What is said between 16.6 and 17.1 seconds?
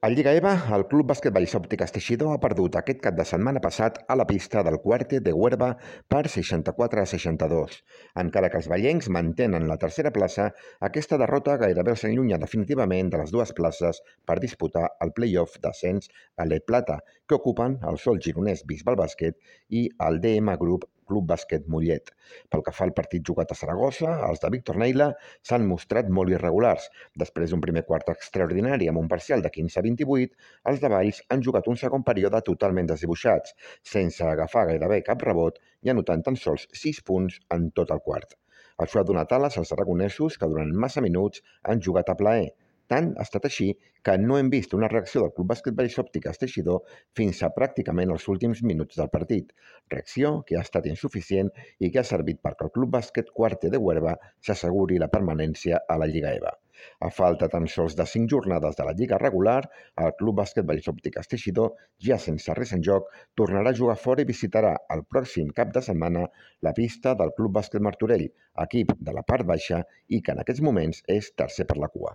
Plata,